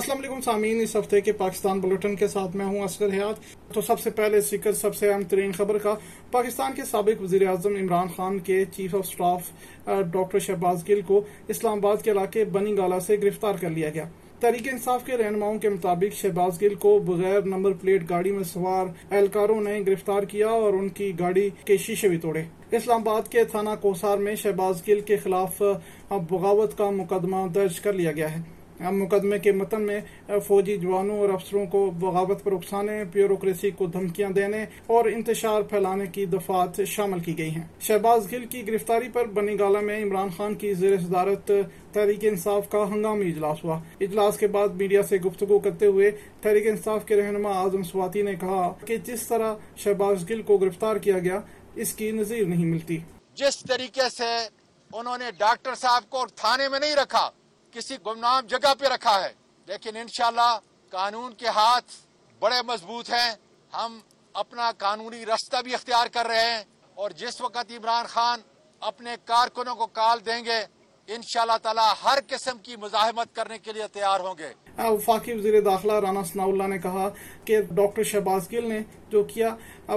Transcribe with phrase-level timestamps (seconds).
[0.00, 3.80] السلام علیکم سامعین، اس ہفتے کے پاکستان بلٹن کے ساتھ میں ہوں اسکر حیات۔ تو
[3.80, 5.94] سب سے پہلے ذکر سب سے اہم ترین خبر کا۔
[6.30, 9.50] پاکستان کے سابق وزیر اعظم عمران خان کے chief of staff
[9.86, 14.04] doctor Shahbaz Gill کو اسلام آباد کے علاقے بنی گالا سے گرفتار کر لیا گیا۔
[14.40, 18.86] تحریک انصاف کے رہنماؤں کے مطابق شہباز گل کو بغیر نمبر پلیٹ گاڑی میں سوار
[19.10, 23.44] اہلکاروں نے گرفتار کیا اور ان کی گاڑی کے شیشے بھی توڑے۔ اسلام آباد کے
[23.44, 25.62] تھانہ کوسار میں شہباز گل کے خلاف
[26.08, 28.40] بغاوت کا مقدمہ درج کر لیا گیا ہے۔
[28.80, 30.00] مقدمے کے متن میں
[30.46, 36.06] فوجی جوانوں اور افسروں کو بغاوت پر اکسانے، بیوروکریسی کو دھمکیاں دینے اور انتشار پھیلانے
[36.06, 40.28] کی دفعات شامل کی گئی ہیں۔ شہباز گل کی گرفتاری پر بنی گالا میں عمران
[40.36, 41.50] خان کی زیر صدارت
[41.92, 46.10] تحریک انصاف کا ہنگامی اجلاس ہوا۔ اجلاس کے بعد میڈیا سے گفتگو کرتے ہوئے
[46.42, 50.96] تحریک انصاف کے رہنما اعظم سواتی نے کہا کہ جس طرح شہباز گل کو گرفتار
[50.96, 51.40] کیا گیا،
[51.74, 52.98] اس کی نظیر نہیں ملتی۔
[53.34, 54.30] جس طریقے سے
[54.92, 57.28] انہوں نے ڈاکٹر صاحب کو تھانے میں نہیں رکھا
[57.72, 59.32] کسی گمنام جگہ پہ رکھا ہے۔
[59.66, 60.58] لیکن انشاءاللہ
[60.90, 61.92] قانون کے ہاتھ
[62.38, 63.34] بڑے مضبوط ہیں۔
[63.72, 64.00] ہم
[64.32, 68.40] اپنا قانونی رستہ بھی اختیار کر رہے ہیں اور جس وقت عمران خان
[68.80, 70.66] اپنے کارکنوں کو کال دیں گے
[71.14, 74.48] ان شاء اللہ تعالی ہر قسم کی مزاحمت کرنے کے لیے تیار ہوں گے۔
[74.88, 77.08] وفاقی وزیر داخلہ رانا ثناء اللہ نے کہا
[77.44, 78.80] کہ ڈاکٹر شہباز گل نے
[79.10, 79.56] جو کیا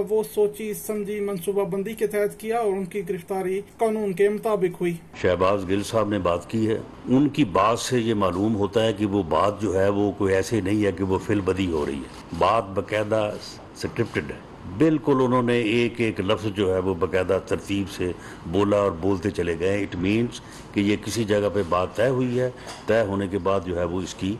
[0.10, 4.82] وہ سوچی سمجھی منصوبہ بندی کے تحت کیا اور ان کی گرفتاری قانون کے مطابق
[4.82, 8.86] ہوئی۔ شہباز گل صاحب نے بات کی ہے۔ ان کی بات سے یہ معلوم ہوتا
[8.86, 11.72] ہے کہ وہ بات جو ہے وہ کوئی ایسے نہیں ہے کہ وہ فل بدی
[11.72, 13.32] ہو رہی ہے۔ بات باقاعدہ
[13.76, 18.12] سکرپٹڈ ہے۔ بالکل انہوں نے ایک ایک لفظ جو ہے وہ باقاعدہ ترتیب سے
[18.46, 20.42] بولا اور بولتے چلے گئے اٹ مینس
[20.74, 22.50] کہ یہ کسی جگہ پہ بات طے ہوئی ہے۔
[22.86, 24.36] طے ہونے کے بعد جو ہے وہ اس کی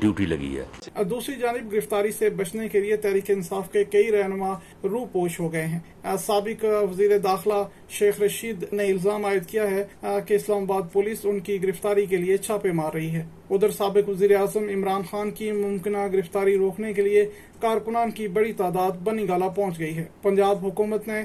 [0.00, 4.52] ڈیوٹی لگی ہے۔ دوسری جانب گرفتاری سے بچنے کے لیے تحریک انصاف کے کئی رہنما
[4.84, 5.78] روپوش ہو گئے ہیں۔
[6.18, 9.84] سابق وزیر داخلہ شیخ رشید نے الزام عائد کیا ہے
[10.26, 14.08] کہ اسلام آباد پولیس ان کی گرفتاری کے لیے چھاپے مار رہی ہے۔ ادھر سابق
[14.08, 17.24] وزیر اعظم عمران خان کی ممکنہ گرفتاری روکنے کے لیے
[17.60, 21.22] کارکنان کی بڑی تعداد بنی گالا پہنچ گئی ہے۔ پنجاب حکومت نے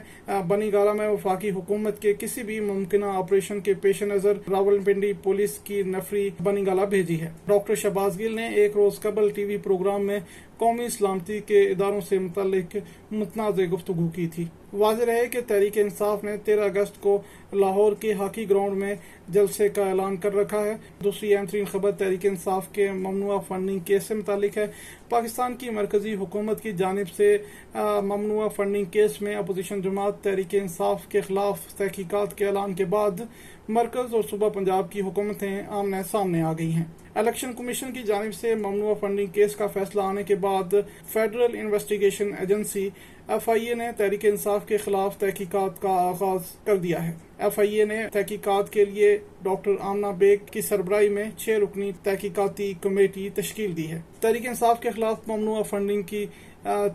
[0.47, 5.11] بنی گالا میں وفاقی حکومت کے کسی بھی ممکنہ آپریشن کے پیش نظر راول پنڈی
[5.23, 9.43] پولیس کی نفری بنی گالا بھیجی ہے۔ ڈاکٹر شہباز گل نے ایک روز قبل ٹی
[9.43, 10.19] وی پروگرام میں
[10.57, 12.77] قومی سلامتی کے اداروں سے متعلق
[13.11, 17.21] متنازع گفتگو کی تھی۔ واضح رہے کہ تحریک انصاف نے تیرہ اگست کو
[17.53, 18.95] لاہور کے ہاکی گراؤنڈ میں
[19.29, 23.79] جلسے کا اعلان کر رکھا ہے۔ دوسری اہم ترین خبر تحریک انصاف کے ممنوع فنڈنگ
[23.79, 24.67] کیس سے متعلق ہے۔
[25.09, 27.37] پاکستان کی مرکزی حکومت کی جانب سے
[27.75, 33.21] ممنوع فنڈنگ کیس میں اپوزیشن جماعت تحریک انصاف کے خلاف تحقیقات کے اعلان کے بعد
[33.69, 36.83] مرکز اور صوبہ پنجاب کی حکومتیں آمنے سامنے آ گئی ہیں۔
[37.15, 40.73] الیکشن کمیشن کی جانب سے ممنوع فنڈنگ کیس کا فیصلہ آنے کے بعد
[41.13, 42.89] federal investigation agency
[43.27, 47.59] F I A نے تحریک انصاف کے خلاف تحقیقات کا آغاز کر دیا ہے۔ ایف
[47.59, 52.73] آئی اے نے تحقیقات کے لیے ڈاکٹر آمنا بیگ کی سربراہی میں چھ رکنی تحقیقاتی
[52.81, 56.25] کمیٹی تشکیل دی ہے۔ تحریک انصاف کے خلاف ممنوع فنڈنگ کی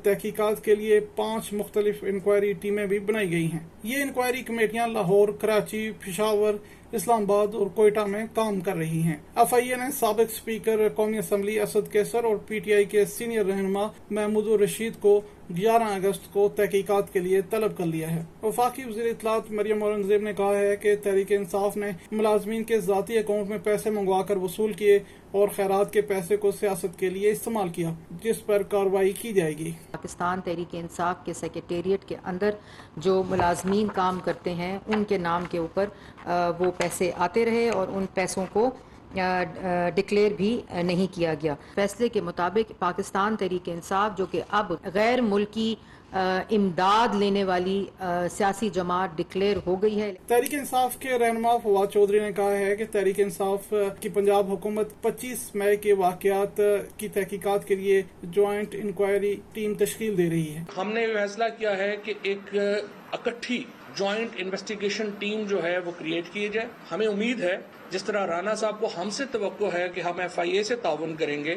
[0.03, 5.29] تحقیقات کے لیے پانچ مختلف انکوائری ٹیمیں بھی بنائی گئی ہیں۔ یہ انکوائری کمیٹیاں لاہور،
[5.29, 6.55] کراچی، پشاور
[6.93, 10.89] اسلام آباد اور کوئٹہ میں کام کر رہی ہیں۔ ایف آئی اے نے سابق اسپیکر
[10.95, 15.21] قومی اسمبلی اسد کیسر اور پی ٹی آئی کے سینئر رہنما محمود الرشید کو
[15.57, 20.23] گیارہ اگست کو تحقیقات کے لیے طلب کر لیا ہے۔ وفاقی وزیر اطلاعات مریم اورنگزیب
[20.23, 24.37] نے کہا ہے کہ تحریک انصاف نے ملازمین کے ذاتی اکاؤنٹ میں پیسے منگوا کر
[24.37, 24.99] وصول کیے
[25.31, 27.91] اور خیرات کے پیسے کو سیاست کے لیے استعمال کیا،
[28.23, 32.51] جس پر کاروائی کی جائے گی۔ پاکستان تحریک انصاف کے سیکریٹریٹ کے اندر
[32.97, 35.87] جو ملازمین کام کرتے ہیں، ان کے نام کے اوپر
[36.59, 38.71] وہ پیسے آتے رہے اور ان پیسوں کو
[39.15, 45.21] ڈکلیئر بھی نہیں کیا گیا۔ فیصلے کے مطابق پاکستان تحریک انصاف جو کہ اب غیر
[45.21, 45.75] ملکی
[46.13, 47.85] امداد لینے والی
[48.37, 52.75] سیاسی جماعت ڈکلیئر ہو گئی ہے۔ تحریک انصاف کے رہنما فواد چودھری نے کہا ہے
[52.77, 56.61] کہ تحریک انصاف کی پنجاب حکومت پچیس مئی کے واقعات
[56.97, 61.77] کی تحقیقات کے لیے جوائنٹ انکوائری ٹیم تشکیل دے رہی ہے۔ ہم نے فیصلہ کیا
[61.79, 62.55] ہے کہ ایک
[63.13, 63.63] اکٹھی
[63.97, 67.57] جوائنٹ انویسٹیگیشن ٹیم جو ہے وہ کریٹ کی جائے۔ ہمیں امید ہے
[67.91, 70.77] جس طرح رانا صاحب کو ہم سے توقع ہے کہ ہم ایف آئی اے سے
[70.77, 71.57] تعاون کریں گے،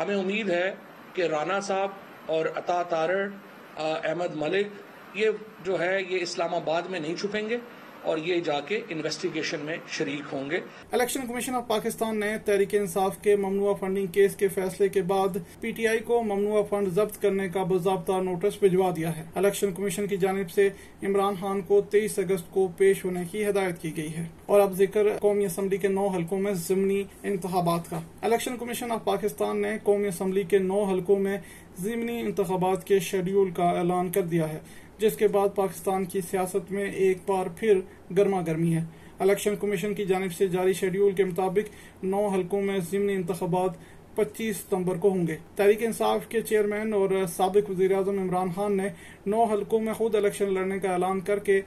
[0.00, 0.74] ہمیں امید ہے
[1.12, 1.90] کہ رانا صاحب
[2.26, 3.28] اور عطا تارڑ
[3.76, 4.66] احمد ملک
[5.14, 5.30] یہ
[5.62, 7.58] جو ہے، یہ اسلام آباد میں نہیں چھپیں گے۔
[8.04, 10.60] اور یہ جا کے انویسٹیگیشن میں شریک ہوں گے۔
[10.92, 15.28] الیکشن کمیشن آف پاکستان نے تحریک انصاف کے ممنوع فنڈنگ کیس کے فیصلے کے بعد
[15.60, 19.72] پی ٹی آئی کو ممنوع فنڈ ضبط کرنے کا باضابطہ نوٹس بھجوا دیا ہے۔ الیکشن
[19.72, 20.70] کمیشن کی جانب سے
[21.02, 24.72] عمران خان کو تیئیس اگست کو پیش ہونے کی ہدایت کی گئی ہے۔ اور اب
[24.72, 29.78] ذکر قومی اسمبلی کے نو حلقوں میں ضمنی انتخابات کا۔ الیکشن کمیشن آف پاکستان نے
[29.82, 31.38] قومی اسمبلی کے نو حلقوں میں
[31.78, 34.58] ضمنی انتخابات کے شیڈیول کا اعلان کر دیا ہے۔
[34.98, 37.80] جس کے بعد پاکستان کی سیاست میں ایک بار پھر
[38.16, 38.84] گرما گرمی ہے۔
[39.18, 43.70] الیکشن کمیشن کی جانب سے جاری شیڈیول کے مطابق نو حلقوں میں ضمنی انتخابات
[44.14, 48.76] پچیس ستمبر کو ہوں گے۔ تحریک انصاف کے چیئرمین اور سابق وزیر اعظم عمران خان
[48.76, 48.88] نے
[49.26, 51.60] نو حلقوں میں خود الیکشن لڑنے کا اعلان کر کے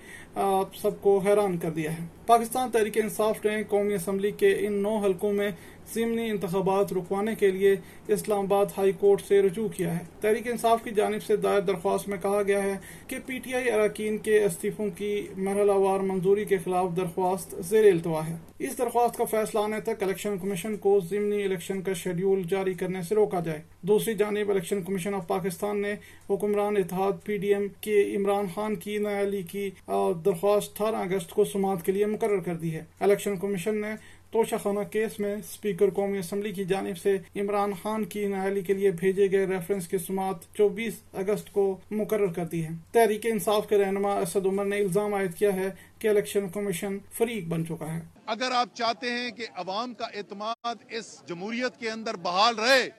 [0.81, 4.97] سب کو حیران کر دیا ہے۔ پاکستان تحریک انصاف نے قومی اسمبلی کے ان نو
[4.97, 5.49] حلقوں میں
[5.93, 7.75] ضمنی انتخابات رکوانے کے لیے
[8.07, 12.09] اسلام آباد ہائی کورٹ سے رجوع کیا ہے۔ تحریک انصاف کی جانب سے دائر درخواست
[12.09, 12.73] میں کہا گیا ہے
[13.07, 17.91] کہ پی ٹی آئی اراکین کے استعفوں کی مرحلہ وار منظوری کے خلاف درخواست زیر
[17.91, 22.41] التوا ہے۔ اس درخواست کا فیصلہ آنے تک الیکشن کمیشن کو ضمنی الیکشن کا شیڈیول
[22.49, 25.93] جاری کرنے سے روکا جائے۔ دوسری جانب الیکشن کمیشن آف پاکستان نے
[26.29, 29.69] حکمران اتحاد پی ڈی ایم کے عمران خان کی نیالی کی
[30.25, 33.95] درخواست اٹھارہ اگست کو سماعت کے لیے مقرر کر دی ہے۔ الیکشن کمیشن نے
[34.31, 38.73] توشہ خانہ کیس میں اسپیکر قومی اسمبلی کی جانب سے عمران خان کی نہالی کے
[38.73, 43.69] لیے بھیجے گئے ریفرنس کی سماعت چوبیس اگست کو مقرر کر دی ہے۔ تحریک انصاف
[43.69, 45.69] کے رہنما اسد عمر نے الزام عائد کیا ہے
[45.99, 50.75] کہ الیکشن کمیشن فریق بن چکا ہے۔ اگر آپ چاہتے ہیں کہ عوام کا اعتماد
[50.89, 52.89] اس جمہوریت کے اندر بحال رہے،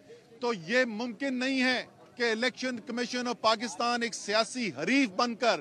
[0.41, 1.83] تو یہ ممکن نہیں ہے
[2.17, 5.61] کہ الیکشن کمیشن آف پاکستان ایک سیاسی حریف بن کر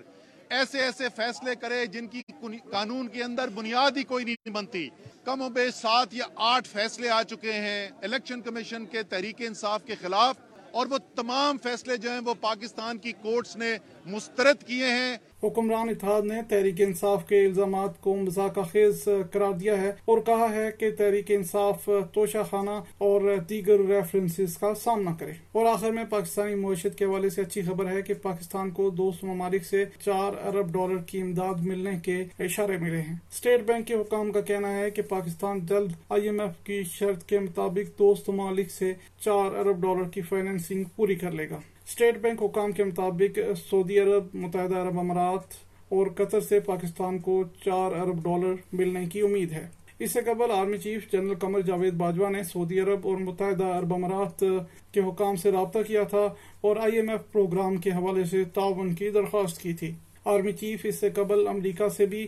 [0.50, 4.90] ایسے ایسے فیصلے کرے جن کی قانون کے اندر بنیاد ہی کوئی نہیں بنتی۔
[5.26, 9.84] کم و بیش سات یا آٹھ فیصلے آ چکے ہیں الیکشن کمیشن کے تحریک انصاف
[9.86, 10.36] کے خلاف
[10.72, 15.90] اور وہ تمام فیصلے جو ہیں وہ پاکستان کی کورٹس نے مسترد کیے ہیں۔ حکمران
[15.90, 20.70] اتحاد نے تحریک انصاف کے الزامات کو مذاکہ خیز قرار دیا ہے اور کہا ہے
[20.80, 26.56] کہ تحریک انصاف توشہ خانہ اور دیگر ریفرنسز کا سامنا کرے۔ اور آخر میں پاکستانی
[26.56, 30.72] معیشت کے حوالے سے اچھی خبر ہے کہ پاکستان کو دوست ممالک سے چار ارب
[30.74, 34.92] ڈالر کی امداد ملنے کے اشارے ملے ہیں۔ اسٹیٹ بینک کے حکام کا کہنا ہے
[34.92, 39.82] کہ پاکستان جلد آئی ایم ایف کی شرط کے مطابق دوست ممالک سے چار ارب
[39.82, 43.38] ڈالر کی فائنینسنگ پوری کر لے گا۔ اسٹیٹ بینک حکام کے مطابق
[43.70, 45.54] سعودی عرب، متحدہ عرب امارات
[45.90, 49.66] اور قطر سے پاکستان کو چار ارب ڈالر ملنے کی امید ہے۔
[50.00, 53.94] اس سے قبل army chief general Qamar Javed Bajwa نے سعودی عرب اور متحدہ عرب
[53.94, 54.44] امارات
[54.92, 56.26] کے حکام سے رابطہ کیا تھا
[56.62, 59.92] اور آئی ایم ایف پروگرام کے حوالے سے تعاون کی درخواست کی تھی۔
[60.26, 62.26] آرمی چیف اس سے قبل امریکہ سے بھی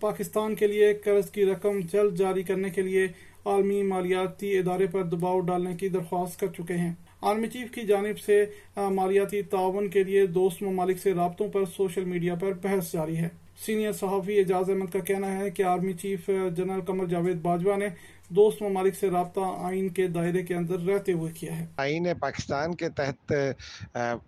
[0.00, 3.06] پاکستان کے لیے قرض کی رقم جلد جاری کرنے کے لیے
[3.46, 8.18] عالمی مالیاتی ادارے پر دباؤ ڈالنے کی درخواست کر چکے ہیں۔ آرمی چیف کی جانب
[8.18, 8.44] سے
[8.76, 13.28] مالیاتی تعاون کے لیے دوست ممالک سے رابطوں پر سوشل میڈیا پر بحث جاری ہے۔
[13.66, 17.88] سینئر صحافی اعجاز احمد کا کہنا ہے کہ army chief general Qamar Javed Bajwa نے
[18.28, 22.74] دوست ممالک سے رابطہ آئین کے دائرے کے اندر رہتے ہوئے کیا ہے۔ آئین پاکستان
[22.74, 23.32] کے تحت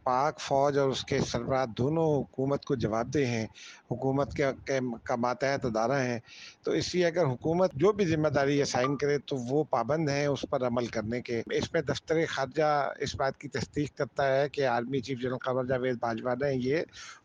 [0.03, 3.47] پاک فوج اور اس کے سربراہ دونوں حکومت کو جواب دہ ہیں۔
[3.91, 4.45] حکومت کے
[5.03, 6.19] کا ماتحت ادارہ ہیں۔
[6.63, 10.27] تو اس لیے اگر حکومت جو بھی ذمہ داری اسائن کرے تو وہ پابند ہیں
[10.27, 14.49] اس پر عمل کرنے کے۔ اس میں دفتر خارجہ اس بات کی تصدیق کرتا ہے
[14.49, 16.77] کہ army chief general Qamar Javed Bajwa نے یہ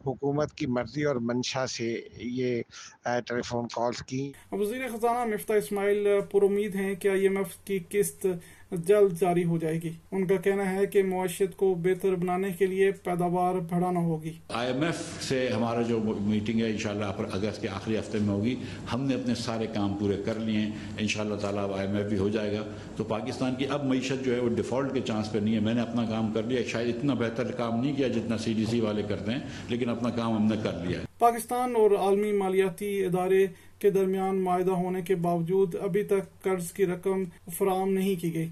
[0.07, 2.61] حکومت کی مرضی اور منشا سے یہ
[3.03, 7.55] ٹیلی فون کالز کی۔ وزیر خزانہ مفتہ اسماعیل پر امید ہیں کہ آئی ایم ایف
[7.65, 8.25] کی قسط
[8.71, 12.65] جلد جاری ہو جائے گی؟ ان کا کہنا ہے کہ معاشیت کو بہتر بنانے کے
[12.65, 17.61] لیے پیداوار بڑھانا ہوگی۔ آئی ایم ایف سے ہمارا جو میٹنگ ہے، انشاءاللہ پر اگست
[17.61, 18.55] کے آخری ہفتے میں ہوگی۔
[18.93, 22.05] ہم نے اپنے سارے کام پورے کر لیے ہیں۔ انشاءاللہ تعالیٰ اب آئی ایم ایف
[22.05, 22.63] بھی ہو جائے گا۔
[22.95, 25.73] تو پاکستان کی اب معیشت جو ہے وہ ڈیفالٹ کے چانس پہ نہیں ہے۔ میں
[25.73, 28.79] نے اپنا کام کر لیا۔ شاید اتنا بہتر کام نہیں کیا جتنا سی ڈی سی
[28.79, 29.39] والے کرتے ہیں،
[29.69, 33.45] لیکن اپنا کام ہم نے کر لیا ہے۔ پاکستان اور عالمی مالیاتی ادارے
[33.79, 37.23] کے درمیان معاہدہ ہونے کے باوجود ابھی تک قرض کی رقم
[37.57, 38.49] فراہم نہیں کی گئی۔